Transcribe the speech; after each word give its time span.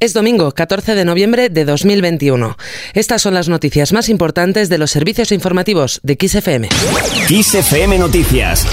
Es 0.00 0.14
domingo, 0.14 0.52
14 0.52 0.94
de 0.94 1.04
noviembre 1.04 1.48
de 1.48 1.64
2021. 1.64 2.56
Estas 2.94 3.20
son 3.20 3.34
las 3.34 3.48
noticias 3.48 3.92
más 3.92 4.08
importantes 4.08 4.68
de 4.68 4.78
los 4.78 4.92
servicios 4.92 5.32
informativos 5.32 5.98
de 6.04 6.16
XFM. 6.20 6.68
XFM 7.26 7.98
Noticias. 7.98 8.64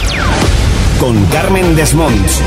Con 1.00 1.26
Carmen 1.26 1.76
Desmonts. 1.76 2.42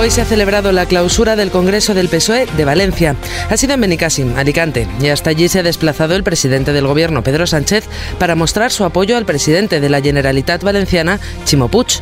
Hoy 0.00 0.10
se 0.10 0.22
ha 0.22 0.24
celebrado 0.24 0.72
la 0.72 0.86
clausura 0.86 1.36
del 1.36 1.50
Congreso 1.50 1.92
del 1.92 2.08
PSOE 2.08 2.46
de 2.56 2.64
Valencia. 2.64 3.16
Ha 3.50 3.56
sido 3.58 3.74
en 3.74 3.82
Benicàssim, 3.82 4.34
Alicante, 4.36 4.88
y 4.98 5.08
hasta 5.08 5.28
allí 5.28 5.48
se 5.48 5.58
ha 5.58 5.62
desplazado 5.62 6.16
el 6.16 6.22
presidente 6.22 6.72
del 6.72 6.86
gobierno, 6.86 7.22
Pedro 7.22 7.46
Sánchez, 7.46 7.84
para 8.18 8.34
mostrar 8.34 8.72
su 8.72 8.84
apoyo 8.84 9.18
al 9.18 9.26
presidente 9.26 9.78
de 9.78 9.88
la 9.90 10.00
Generalitat 10.00 10.62
Valenciana, 10.62 11.20
Chimo 11.44 11.68
Puig. 11.68 12.00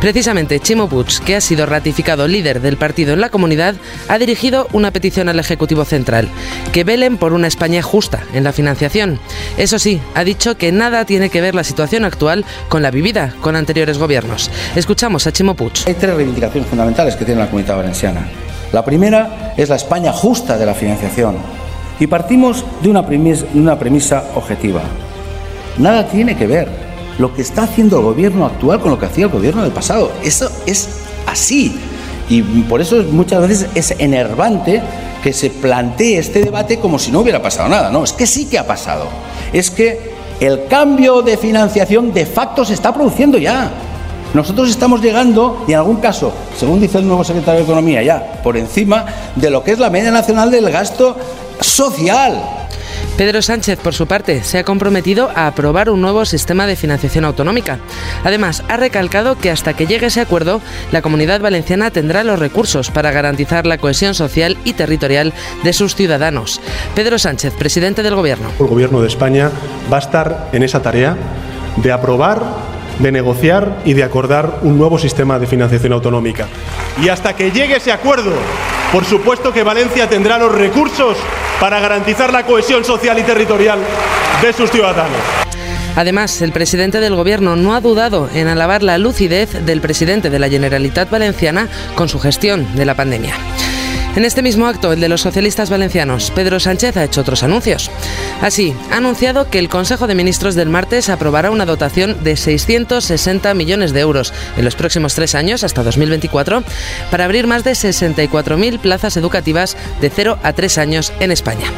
Precisamente 0.00 0.60
Chimo 0.60 0.88
Puig, 0.88 1.20
que 1.24 1.34
ha 1.34 1.40
sido 1.40 1.66
ratificado 1.66 2.28
líder 2.28 2.60
del 2.60 2.76
partido 2.76 3.14
en 3.14 3.20
la 3.20 3.30
comunidad, 3.30 3.74
ha 4.06 4.16
dirigido 4.18 4.68
una 4.72 4.92
petición 4.92 5.28
al 5.28 5.40
Ejecutivo 5.40 5.84
Central, 5.84 6.28
que 6.72 6.84
velen 6.84 7.16
por 7.16 7.32
una 7.32 7.48
España 7.48 7.82
justa 7.82 8.22
en 8.32 8.44
la 8.44 8.52
financiación. 8.52 9.18
Eso 9.56 9.80
sí, 9.80 10.00
ha 10.14 10.22
dicho 10.22 10.56
que 10.56 10.70
nada 10.70 11.04
tiene 11.04 11.30
que 11.30 11.40
ver 11.40 11.56
la 11.56 11.64
situación 11.64 12.04
actual 12.04 12.44
con 12.68 12.80
la 12.80 12.92
vivida 12.92 13.34
con 13.40 13.56
anteriores 13.56 13.98
gobiernos. 13.98 14.52
Escuchamos 14.76 15.26
a 15.26 15.32
Chimo 15.32 15.54
Puig. 15.54 15.72
Hay 15.86 15.94
tres 15.94 16.14
reivindicaciones 16.14 16.68
fundamentales 16.68 17.16
que 17.16 17.24
tiene 17.24 17.40
la 17.40 17.48
comunidad 17.48 17.76
valenciana. 17.76 18.28
La 18.72 18.84
primera 18.84 19.52
es 19.56 19.68
la 19.68 19.76
España 19.76 20.12
justa 20.12 20.56
de 20.56 20.66
la 20.66 20.74
financiación. 20.74 21.36
Y 21.98 22.06
partimos 22.06 22.64
de 22.82 22.88
una 22.88 23.04
premisa, 23.04 23.46
de 23.52 23.58
una 23.58 23.76
premisa 23.76 24.22
objetiva. 24.36 24.82
Nada 25.76 26.06
tiene 26.06 26.36
que 26.36 26.46
ver 26.46 26.87
lo 27.18 27.34
que 27.34 27.42
está 27.42 27.64
haciendo 27.64 27.98
el 27.98 28.04
gobierno 28.04 28.46
actual 28.46 28.80
con 28.80 28.90
lo 28.90 28.98
que 28.98 29.06
hacía 29.06 29.24
el 29.24 29.30
gobierno 29.30 29.62
del 29.62 29.72
pasado. 29.72 30.12
Eso 30.22 30.50
es 30.66 30.88
así. 31.26 31.78
Y 32.30 32.42
por 32.42 32.80
eso 32.80 33.02
muchas 33.10 33.46
veces 33.46 33.66
es 33.74 33.94
enervante 33.98 34.82
que 35.22 35.32
se 35.32 35.50
plantee 35.50 36.18
este 36.18 36.42
debate 36.42 36.78
como 36.78 36.98
si 36.98 37.10
no 37.10 37.20
hubiera 37.20 37.42
pasado 37.42 37.68
nada. 37.68 37.90
No, 37.90 38.04
es 38.04 38.12
que 38.12 38.26
sí 38.26 38.46
que 38.46 38.58
ha 38.58 38.66
pasado. 38.66 39.06
Es 39.52 39.70
que 39.70 40.12
el 40.40 40.66
cambio 40.66 41.22
de 41.22 41.36
financiación 41.36 42.12
de 42.12 42.26
facto 42.26 42.64
se 42.64 42.74
está 42.74 42.92
produciendo 42.92 43.38
ya. 43.38 43.70
Nosotros 44.34 44.68
estamos 44.68 45.00
llegando, 45.00 45.64
y 45.66 45.72
en 45.72 45.78
algún 45.78 45.96
caso, 45.96 46.32
según 46.56 46.80
dice 46.80 46.98
el 46.98 47.06
nuevo 47.06 47.24
secretario 47.24 47.60
de 47.60 47.64
Economía, 47.64 48.02
ya 48.02 48.40
por 48.42 48.58
encima 48.58 49.06
de 49.34 49.48
lo 49.48 49.64
que 49.64 49.72
es 49.72 49.78
la 49.78 49.88
media 49.88 50.10
nacional 50.10 50.50
del 50.50 50.70
gasto 50.70 51.16
social. 51.60 52.57
Pedro 53.18 53.42
Sánchez, 53.42 53.80
por 53.80 53.94
su 53.94 54.06
parte, 54.06 54.44
se 54.44 54.58
ha 54.58 54.64
comprometido 54.64 55.28
a 55.34 55.48
aprobar 55.48 55.90
un 55.90 56.00
nuevo 56.00 56.24
sistema 56.24 56.68
de 56.68 56.76
financiación 56.76 57.24
autonómica. 57.24 57.80
Además, 58.22 58.62
ha 58.68 58.76
recalcado 58.76 59.36
que 59.36 59.50
hasta 59.50 59.74
que 59.74 59.88
llegue 59.88 60.06
ese 60.06 60.20
acuerdo, 60.20 60.60
la 60.92 61.02
comunidad 61.02 61.40
valenciana 61.40 61.90
tendrá 61.90 62.22
los 62.22 62.38
recursos 62.38 62.92
para 62.92 63.10
garantizar 63.10 63.66
la 63.66 63.78
cohesión 63.78 64.14
social 64.14 64.56
y 64.62 64.74
territorial 64.74 65.32
de 65.64 65.72
sus 65.72 65.96
ciudadanos. 65.96 66.60
Pedro 66.94 67.18
Sánchez, 67.18 67.54
presidente 67.54 68.04
del 68.04 68.14
Gobierno. 68.14 68.52
El 68.60 68.68
Gobierno 68.68 69.00
de 69.00 69.08
España 69.08 69.50
va 69.92 69.96
a 69.96 70.00
estar 70.00 70.50
en 70.52 70.62
esa 70.62 70.80
tarea 70.80 71.16
de 71.74 71.90
aprobar 71.90 72.77
de 72.98 73.12
negociar 73.12 73.78
y 73.84 73.94
de 73.94 74.04
acordar 74.04 74.60
un 74.62 74.78
nuevo 74.78 74.98
sistema 74.98 75.38
de 75.38 75.46
financiación 75.46 75.92
autonómica. 75.92 76.48
Y 77.02 77.08
hasta 77.08 77.34
que 77.34 77.50
llegue 77.50 77.76
ese 77.76 77.92
acuerdo, 77.92 78.32
por 78.92 79.04
supuesto 79.04 79.52
que 79.52 79.62
Valencia 79.62 80.08
tendrá 80.08 80.38
los 80.38 80.52
recursos 80.52 81.16
para 81.60 81.80
garantizar 81.80 82.32
la 82.32 82.44
cohesión 82.44 82.84
social 82.84 83.18
y 83.18 83.22
territorial 83.22 83.78
de 84.42 84.52
sus 84.52 84.70
ciudadanos. 84.70 85.18
Además, 85.96 86.42
el 86.42 86.52
presidente 86.52 87.00
del 87.00 87.16
Gobierno 87.16 87.56
no 87.56 87.74
ha 87.74 87.80
dudado 87.80 88.28
en 88.32 88.46
alabar 88.46 88.84
la 88.84 88.98
lucidez 88.98 89.64
del 89.64 89.80
presidente 89.80 90.30
de 90.30 90.38
la 90.38 90.48
Generalitat 90.48 91.10
Valenciana 91.10 91.68
con 91.96 92.08
su 92.08 92.20
gestión 92.20 92.76
de 92.76 92.84
la 92.84 92.94
pandemia. 92.94 93.34
En 94.18 94.24
este 94.24 94.42
mismo 94.42 94.66
acto, 94.66 94.92
el 94.92 94.98
de 94.98 95.08
los 95.08 95.20
socialistas 95.20 95.70
valencianos, 95.70 96.32
Pedro 96.32 96.58
Sánchez 96.58 96.96
ha 96.96 97.04
hecho 97.04 97.20
otros 97.20 97.44
anuncios. 97.44 97.88
Así, 98.42 98.74
ha 98.90 98.96
anunciado 98.96 99.48
que 99.48 99.60
el 99.60 99.68
Consejo 99.68 100.08
de 100.08 100.16
Ministros 100.16 100.56
del 100.56 100.68
martes 100.68 101.08
aprobará 101.08 101.52
una 101.52 101.66
dotación 101.66 102.24
de 102.24 102.36
660 102.36 103.54
millones 103.54 103.92
de 103.92 104.00
euros 104.00 104.34
en 104.56 104.64
los 104.64 104.74
próximos 104.74 105.14
tres 105.14 105.36
años, 105.36 105.62
hasta 105.62 105.84
2024, 105.84 106.64
para 107.12 107.26
abrir 107.26 107.46
más 107.46 107.62
de 107.62 107.70
64.000 107.70 108.80
plazas 108.80 109.16
educativas 109.16 109.76
de 110.00 110.10
0 110.10 110.40
a 110.42 110.52
3 110.52 110.78
años 110.78 111.12
en 111.20 111.30
España. 111.30 111.70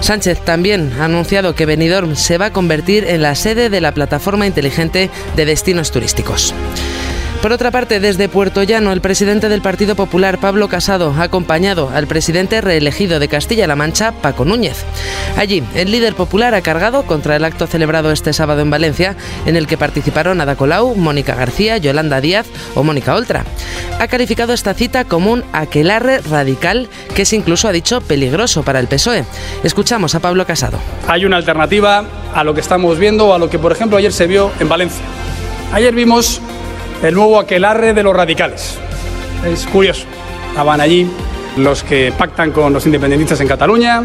Sánchez 0.00 0.44
también 0.44 0.92
ha 1.00 1.06
anunciado 1.06 1.54
que 1.54 1.64
Benidorm 1.64 2.16
se 2.16 2.36
va 2.36 2.46
a 2.46 2.52
convertir 2.52 3.04
en 3.04 3.22
la 3.22 3.34
sede 3.34 3.70
de 3.70 3.80
la 3.80 3.94
plataforma 3.94 4.46
inteligente 4.46 5.08
de 5.36 5.44
destinos 5.46 5.90
turísticos. 5.90 6.52
Por 7.42 7.52
otra 7.52 7.70
parte, 7.70 8.00
desde 8.00 8.28
Puerto 8.28 8.64
Llano, 8.64 8.90
el 8.90 9.00
presidente 9.00 9.48
del 9.48 9.62
Partido 9.62 9.94
Popular, 9.94 10.38
Pablo 10.38 10.68
Casado, 10.68 11.14
ha 11.16 11.22
acompañado 11.22 11.88
al 11.94 12.08
presidente 12.08 12.60
reelegido 12.60 13.20
de 13.20 13.28
Castilla-La 13.28 13.76
Mancha, 13.76 14.10
Paco 14.10 14.44
Núñez. 14.44 14.84
Allí, 15.36 15.62
el 15.76 15.92
líder 15.92 16.16
popular 16.16 16.56
ha 16.56 16.62
cargado 16.62 17.04
contra 17.04 17.36
el 17.36 17.44
acto 17.44 17.68
celebrado 17.68 18.10
este 18.10 18.32
sábado 18.32 18.60
en 18.60 18.70
Valencia, 18.70 19.14
en 19.46 19.54
el 19.54 19.68
que 19.68 19.78
participaron 19.78 20.40
Ada 20.40 20.56
Colau, 20.56 20.96
Mónica 20.96 21.36
García, 21.36 21.78
Yolanda 21.78 22.20
Díaz 22.20 22.48
o 22.74 22.82
Mónica 22.82 23.14
Oltra. 23.14 23.44
Ha 24.00 24.08
calificado 24.08 24.52
esta 24.52 24.74
cita 24.74 25.04
como 25.04 25.30
un 25.30 25.44
aquelarre 25.52 26.18
radical, 26.22 26.88
que 27.14 27.22
es 27.22 27.32
incluso, 27.32 27.68
ha 27.68 27.72
dicho, 27.72 28.00
peligroso 28.00 28.64
para 28.64 28.80
el 28.80 28.88
PSOE. 28.88 29.24
Escuchamos 29.62 30.16
a 30.16 30.20
Pablo 30.20 30.44
Casado. 30.44 30.78
Hay 31.06 31.24
una 31.24 31.36
alternativa 31.36 32.04
a 32.34 32.42
lo 32.42 32.52
que 32.52 32.60
estamos 32.60 32.98
viendo 32.98 33.28
o 33.28 33.32
a 33.32 33.38
lo 33.38 33.48
que, 33.48 33.60
por 33.60 33.70
ejemplo, 33.70 33.96
ayer 33.96 34.12
se 34.12 34.26
vio 34.26 34.50
en 34.58 34.68
Valencia. 34.68 35.04
Ayer 35.72 35.94
vimos 35.94 36.40
el 37.02 37.14
nuevo 37.14 37.38
aquelarre 37.38 37.94
de 37.94 38.02
los 38.02 38.14
radicales. 38.14 38.78
Es 39.46 39.66
curioso. 39.66 40.04
Estaban 40.50 40.80
allí 40.80 41.08
los 41.56 41.82
que 41.82 42.12
pactan 42.16 42.50
con 42.52 42.72
los 42.72 42.86
independentistas 42.86 43.40
en 43.40 43.48
Cataluña, 43.48 44.02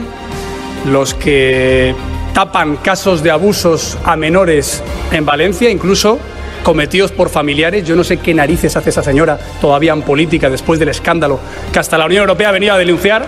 los 0.85 1.13
que 1.13 1.95
tapan 2.33 2.77
casos 2.77 3.23
de 3.23 3.31
abusos 3.31 3.97
a 4.05 4.15
menores 4.15 4.83
en 5.11 5.25
Valencia, 5.25 5.69
incluso 5.69 6.19
cometidos 6.63 7.11
por 7.11 7.29
familiares. 7.29 7.85
Yo 7.85 7.95
no 7.95 8.03
sé 8.03 8.17
qué 8.17 8.33
narices 8.33 8.75
hace 8.75 8.89
esa 8.89 9.03
señora 9.03 9.37
todavía 9.61 9.93
en 9.93 10.01
política 10.01 10.49
después 10.49 10.79
del 10.79 10.89
escándalo 10.89 11.39
que 11.71 11.79
hasta 11.79 11.97
la 11.97 12.05
Unión 12.05 12.21
Europea 12.21 12.51
venido 12.51 12.73
a 12.73 12.77
denunciar. 12.77 13.27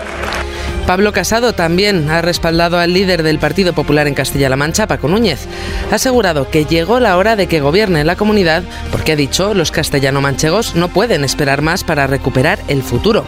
Pablo 0.86 1.12
Casado 1.12 1.52
también 1.52 2.08
ha 2.10 2.22
respaldado 2.22 2.78
al 2.78 2.92
líder 2.92 3.24
del 3.24 3.40
Partido 3.40 3.72
Popular 3.72 4.06
en 4.06 4.14
Castilla-La 4.14 4.54
Mancha, 4.54 4.86
Paco 4.86 5.08
Núñez. 5.08 5.40
Ha 5.90 5.96
asegurado 5.96 6.48
que 6.48 6.64
llegó 6.64 7.00
la 7.00 7.16
hora 7.16 7.34
de 7.34 7.48
que 7.48 7.60
gobierne 7.60 8.04
la 8.04 8.14
comunidad 8.14 8.62
porque 8.92 9.12
ha 9.12 9.16
dicho 9.16 9.52
los 9.52 9.72
castellano-manchegos 9.72 10.76
no 10.76 10.86
pueden 10.88 11.24
esperar 11.24 11.60
más 11.60 11.82
para 11.82 12.06
recuperar 12.06 12.60
el 12.68 12.84
futuro. 12.84 13.24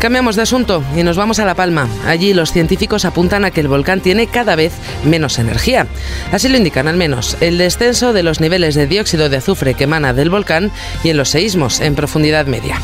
Cambiamos 0.00 0.36
de 0.36 0.42
asunto 0.42 0.84
y 0.96 1.02
nos 1.02 1.16
vamos 1.16 1.40
a 1.40 1.44
La 1.44 1.56
Palma. 1.56 1.88
Allí 2.06 2.32
los 2.32 2.52
científicos 2.52 3.04
apuntan 3.04 3.44
a 3.44 3.50
que 3.50 3.60
el 3.60 3.66
volcán 3.66 4.00
tiene 4.00 4.28
cada 4.28 4.54
vez 4.54 4.72
menos 5.04 5.40
energía. 5.40 5.88
Así 6.30 6.48
lo 6.48 6.56
indican 6.56 6.86
al 6.86 6.96
menos 6.96 7.36
el 7.40 7.58
descenso 7.58 8.12
de 8.12 8.22
los 8.22 8.40
niveles 8.40 8.76
de 8.76 8.86
dióxido 8.86 9.28
de 9.28 9.38
azufre 9.38 9.74
que 9.74 9.84
emana 9.84 10.14
del 10.14 10.30
volcán 10.30 10.70
y 11.02 11.10
en 11.10 11.16
los 11.16 11.30
seísmos 11.30 11.80
en 11.80 11.96
profundidad 11.96 12.46
media. 12.46 12.80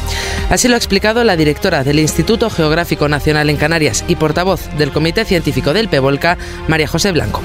Así 0.51 0.67
lo 0.67 0.75
ha 0.75 0.77
explicado 0.77 1.23
la 1.23 1.37
directora 1.37 1.85
del 1.85 2.01
Instituto 2.01 2.51
Geográfico 2.51 3.09
Nacional 3.09 3.49
en 3.49 3.59
Canarias 3.59 4.05
y 4.09 4.17
portavoz 4.17 4.69
del 4.77 4.91
Comité 4.91 5.25
Científico 5.25 5.73
del 5.73 5.89
PEVOLCA, 5.89 6.37
María 6.67 6.89
José 6.89 7.13
Blanco. 7.13 7.43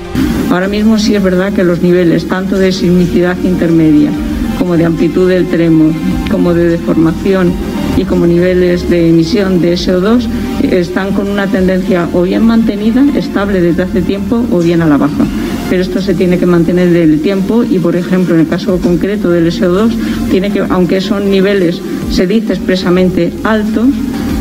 Ahora 0.50 0.68
mismo 0.68 0.98
sí 0.98 1.16
es 1.16 1.22
verdad 1.22 1.54
que 1.54 1.64
los 1.64 1.84
niveles 1.84 2.28
tanto 2.28 2.58
de 2.58 2.72
sismicidad 2.72 3.38
intermedia 3.44 4.10
como 4.58 4.76
de 4.76 4.86
amplitud 4.86 5.30
del 5.30 5.48
tremor, 5.48 5.94
como 6.32 6.56
de 6.56 6.70
deformación 6.70 7.54
y 8.00 8.06
como 8.06 8.26
niveles 8.26 8.90
de 8.90 9.10
emisión 9.10 9.60
de 9.60 9.74
SO2 9.74 10.26
están 10.72 11.12
con 11.12 11.28
una 11.28 11.48
tendencia 11.48 12.08
o 12.14 12.22
bien 12.22 12.46
mantenida, 12.46 13.04
estable 13.14 13.60
desde 13.60 13.84
hace 13.84 14.02
tiempo, 14.02 14.42
o 14.52 14.60
bien 14.60 14.82
a 14.82 14.86
la 14.86 14.98
baja. 14.98 15.26
Pero 15.70 15.82
esto 15.82 16.02
se 16.02 16.14
tiene 16.14 16.40
que 16.40 16.46
mantener 16.46 16.92
del 16.92 17.22
tiempo 17.22 17.64
y, 17.64 17.78
por 17.78 17.98
ejemplo, 17.98 18.36
en 18.36 18.42
el 18.42 18.48
caso 18.48 18.80
concreto 18.80 19.30
del 19.30 19.52
SO2, 19.52 19.92
tiene 20.32 20.50
que, 20.52 20.62
aunque 20.70 21.02
son 21.02 21.30
niveles, 21.30 21.82
se 22.10 22.26
dice 22.26 22.54
expresamente 22.54 23.34
altos, 23.44 23.88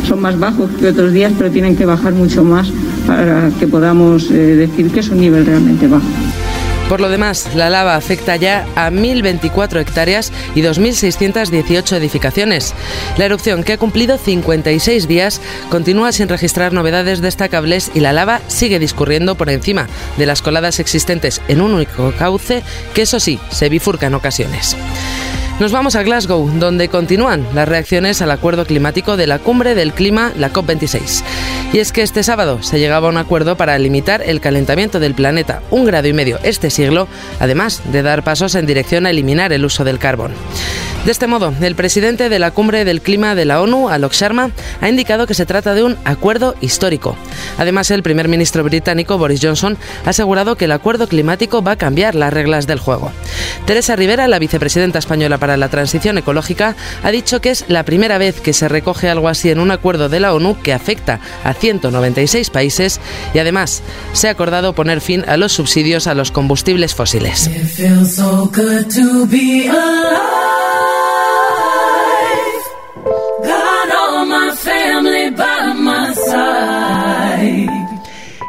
son 0.06 0.20
más 0.20 0.38
bajos 0.38 0.70
que 0.78 0.86
otros 0.86 1.12
días, 1.12 1.32
pero 1.36 1.50
tienen 1.50 1.74
que 1.74 1.84
bajar 1.84 2.12
mucho 2.12 2.44
más 2.44 2.70
para 3.08 3.50
que 3.58 3.66
podamos 3.66 4.30
eh, 4.30 4.34
decir 4.34 4.90
que 4.90 5.00
es 5.00 5.08
un 5.08 5.20
nivel 5.20 5.44
realmente 5.44 5.88
bajo. 5.88 6.06
Por 6.88 7.00
lo 7.00 7.10
demás, 7.10 7.54
la 7.54 7.68
lava 7.68 7.96
afecta 7.96 8.36
ya 8.36 8.66
a 8.74 8.90
1.024 8.90 9.80
hectáreas 9.80 10.32
y 10.54 10.62
2.618 10.62 11.96
edificaciones. 11.96 12.74
La 13.18 13.26
erupción, 13.26 13.62
que 13.62 13.74
ha 13.74 13.78
cumplido 13.78 14.16
56 14.16 15.06
días, 15.06 15.42
continúa 15.70 16.12
sin 16.12 16.28
registrar 16.28 16.72
novedades 16.72 17.20
destacables 17.20 17.90
y 17.94 18.00
la 18.00 18.14
lava 18.14 18.40
sigue 18.48 18.78
discurriendo 18.78 19.34
por 19.34 19.50
encima 19.50 19.86
de 20.16 20.24
las 20.24 20.40
coladas 20.40 20.80
existentes 20.80 21.42
en 21.48 21.60
un 21.60 21.74
único 21.74 22.12
cauce 22.18 22.62
que, 22.94 23.02
eso 23.02 23.20
sí, 23.20 23.38
se 23.50 23.68
bifurca 23.68 24.06
en 24.06 24.14
ocasiones. 24.14 24.74
Nos 25.60 25.72
vamos 25.72 25.96
a 25.96 26.04
Glasgow, 26.04 26.48
donde 26.60 26.88
continúan 26.88 27.44
las 27.52 27.68
reacciones 27.68 28.22
al 28.22 28.30
acuerdo 28.30 28.64
climático 28.64 29.16
de 29.16 29.26
la 29.26 29.40
cumbre 29.40 29.74
del 29.74 29.92
clima, 29.92 30.32
la 30.36 30.52
COP26. 30.52 31.24
Y 31.72 31.80
es 31.80 31.90
que 31.90 32.02
este 32.02 32.22
sábado 32.22 32.62
se 32.62 32.78
llegaba 32.78 33.08
a 33.08 33.10
un 33.10 33.16
acuerdo 33.16 33.56
para 33.56 33.76
limitar 33.76 34.22
el 34.22 34.40
calentamiento 34.40 35.00
del 35.00 35.14
planeta 35.14 35.60
un 35.72 35.84
grado 35.84 36.06
y 36.06 36.12
medio 36.12 36.38
este 36.44 36.70
siglo, 36.70 37.08
además 37.40 37.82
de 37.90 38.02
dar 38.02 38.22
pasos 38.22 38.54
en 38.54 38.66
dirección 38.66 39.04
a 39.04 39.10
eliminar 39.10 39.52
el 39.52 39.64
uso 39.64 39.82
del 39.82 39.98
carbón. 39.98 40.32
De 41.04 41.12
este 41.12 41.26
modo, 41.26 41.54
el 41.62 41.74
presidente 41.74 42.28
de 42.28 42.38
la 42.38 42.50
Cumbre 42.50 42.84
del 42.84 43.00
Clima 43.00 43.34
de 43.34 43.46
la 43.46 43.62
ONU, 43.62 43.88
Alok 43.88 44.12
Sharma, 44.12 44.50
ha 44.80 44.88
indicado 44.88 45.26
que 45.26 45.32
se 45.32 45.46
trata 45.46 45.72
de 45.72 45.82
un 45.82 45.96
acuerdo 46.04 46.54
histórico. 46.60 47.16
Además, 47.56 47.90
el 47.90 48.02
primer 48.02 48.28
ministro 48.28 48.62
británico, 48.62 49.16
Boris 49.16 49.40
Johnson, 49.42 49.78
ha 50.04 50.10
asegurado 50.10 50.56
que 50.56 50.66
el 50.66 50.72
acuerdo 50.72 51.08
climático 51.08 51.62
va 51.62 51.72
a 51.72 51.76
cambiar 51.76 52.14
las 52.14 52.32
reglas 52.32 52.66
del 52.66 52.78
juego. 52.78 53.10
Teresa 53.64 53.96
Rivera, 53.96 54.28
la 54.28 54.38
vicepresidenta 54.38 54.98
española 54.98 55.38
para 55.38 55.56
la 55.56 55.68
transición 55.68 56.18
ecológica, 56.18 56.76
ha 57.02 57.10
dicho 57.10 57.40
que 57.40 57.50
es 57.50 57.64
la 57.68 57.84
primera 57.84 58.18
vez 58.18 58.40
que 58.40 58.52
se 58.52 58.68
recoge 58.68 59.08
algo 59.08 59.28
así 59.28 59.50
en 59.50 59.60
un 59.60 59.70
acuerdo 59.70 60.08
de 60.08 60.20
la 60.20 60.34
ONU 60.34 60.60
que 60.62 60.74
afecta 60.74 61.20
a 61.42 61.54
196 61.54 62.50
países 62.50 63.00
y 63.32 63.38
además 63.38 63.82
se 64.12 64.28
ha 64.28 64.32
acordado 64.32 64.74
poner 64.74 65.00
fin 65.00 65.24
a 65.26 65.36
los 65.36 65.52
subsidios 65.52 66.06
a 66.06 66.14
los 66.14 66.32
combustibles 66.32 66.94
fósiles. 66.94 67.48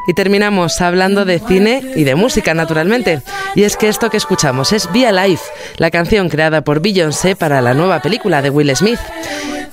Y 0.07 0.13
terminamos 0.13 0.81
hablando 0.81 1.25
de 1.25 1.39
cine 1.39 1.81
y 1.95 2.03
de 2.03 2.15
música, 2.15 2.53
naturalmente. 2.53 3.21
Y 3.55 3.63
es 3.63 3.77
que 3.77 3.87
esto 3.87 4.09
que 4.09 4.17
escuchamos 4.17 4.73
es 4.73 4.91
Be 4.91 5.07
Alive, 5.07 5.41
la 5.77 5.91
canción 5.91 6.29
creada 6.29 6.61
por 6.61 6.81
Beyoncé 6.81 7.35
para 7.35 7.61
la 7.61 7.73
nueva 7.73 8.01
película 8.01 8.41
de 8.41 8.49
Will 8.49 8.75
Smith. 8.75 8.99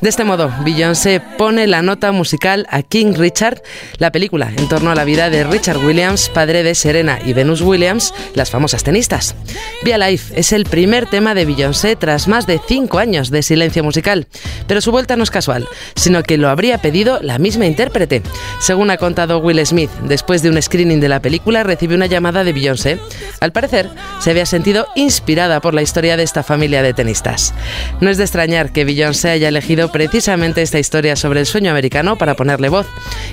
De 0.01 0.11
este 0.11 0.25
modo, 0.25 0.53
Beyoncé 0.63 1.21
pone 1.21 1.67
la 1.67 1.81
nota 1.81 2.13
musical 2.13 2.67
a 2.71 2.83
King 2.83 3.15
Richard, 3.17 3.63
la 3.97 4.13
película 4.13 4.53
en 4.55 4.69
torno 4.69 4.91
a 4.91 4.95
la 4.95 5.05
vida 5.05 5.31
de 5.31 5.43
Richard 5.43 5.79
Williams, 5.79 6.29
padre 6.29 6.63
de 6.63 6.75
Serena 6.75 7.19
y 7.25 7.33
Venus 7.33 7.63
Williams, 7.63 8.13
las 8.35 8.51
famosas 8.51 8.85
tenistas. 8.85 9.35
Be 9.83 9.97
Life 9.97 10.39
es 10.39 10.53
el 10.53 10.65
primer 10.65 11.07
tema 11.07 11.35
de 11.35 11.47
Beyoncé 11.47 11.97
tras 11.97 12.29
más 12.29 12.47
de 12.47 12.61
cinco 12.69 12.99
años 12.99 13.31
de 13.31 13.43
silencio 13.43 13.83
musical, 13.83 14.27
pero 14.67 14.83
su 14.83 14.93
vuelta 14.93 15.17
no 15.17 15.23
es 15.23 15.31
casual, 15.31 15.67
sino 15.95 16.23
que 16.23 16.37
lo 16.37 16.51
habría 16.51 16.79
pedido 16.79 17.19
la 17.23 17.39
misma 17.39 17.65
intérprete. 17.65 18.23
Según 18.61 18.91
ha 18.91 18.99
contado 18.99 19.39
Will 19.39 19.65
Smith, 19.65 19.91
después 20.03 20.43
de 20.43 20.51
un 20.51 20.61
screening 20.61 21.01
de 21.01 21.09
la 21.09 21.23
película 21.23 21.63
recibió 21.63 21.97
una 21.97 22.07
llamada 22.07 22.45
de 22.45 22.53
Beyoncé. 22.53 22.99
Al 23.41 23.53
parecer, 23.53 23.89
se 24.21 24.31
había 24.31 24.47
sentido 24.47 24.89
inspirada 24.95 25.61
por 25.61 25.75
la 25.75 25.83
historia 25.83 26.17
de 26.17 26.23
esta 26.23 26.43
familia 26.43 26.83
de 26.83 26.95
tenistas. 26.95 27.55
No 28.01 28.11
es 28.11 28.17
de 28.17 28.25
extrañar 28.25 28.73
que 28.73 28.85
Beyoncé 28.85 29.31
haya 29.31 29.49
elegido 29.49 29.93
precisamente 29.93 30.63
esta 30.63 30.79
historia 30.79 31.17
sobre 31.17 31.41
el 31.41 31.47
sueño 31.47 31.71
americano 31.71 32.17
para 32.17 32.35
ponerle 32.35 32.69
voz, 32.69 32.87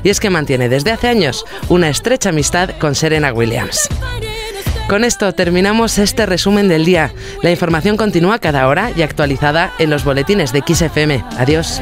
y 0.03 0.09
es 0.09 0.19
que 0.19 0.29
mantiene 0.29 0.69
desde 0.69 0.91
hace 0.91 1.07
años 1.07 1.45
una 1.69 1.89
estrecha 1.89 2.29
amistad 2.29 2.71
con 2.79 2.95
Serena 2.95 3.33
Williams. 3.33 3.89
Con 4.88 5.03
esto 5.03 5.33
terminamos 5.33 5.97
este 5.97 6.25
resumen 6.25 6.67
del 6.67 6.85
día. 6.85 7.13
La 7.41 7.51
información 7.51 7.95
continúa 7.95 8.39
cada 8.39 8.67
hora 8.67 8.91
y 8.95 9.01
actualizada 9.01 9.73
en 9.79 9.89
los 9.89 10.03
boletines 10.03 10.51
de 10.51 10.61
XFM. 10.61 11.23
Adiós. 11.38 11.81